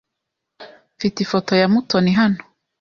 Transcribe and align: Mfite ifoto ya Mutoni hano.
Mfite 0.97 1.17
ifoto 1.21 1.51
ya 1.61 1.67
Mutoni 1.71 2.11
hano. 2.19 2.37